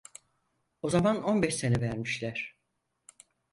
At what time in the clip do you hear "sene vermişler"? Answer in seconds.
1.55-2.55